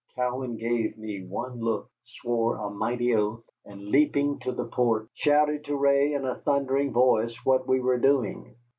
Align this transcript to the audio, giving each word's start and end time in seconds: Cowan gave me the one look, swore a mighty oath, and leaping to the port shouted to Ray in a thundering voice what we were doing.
Cowan 0.15 0.57
gave 0.57 0.97
me 0.97 1.19
the 1.19 1.27
one 1.27 1.59
look, 1.59 1.91
swore 2.03 2.55
a 2.57 2.71
mighty 2.71 3.13
oath, 3.13 3.43
and 3.65 3.83
leaping 3.89 4.39
to 4.39 4.51
the 4.51 4.65
port 4.65 5.09
shouted 5.13 5.63
to 5.65 5.75
Ray 5.75 6.13
in 6.13 6.25
a 6.25 6.39
thundering 6.39 6.91
voice 6.91 7.37
what 7.45 7.67
we 7.67 7.79
were 7.79 7.99
doing. 7.99 8.55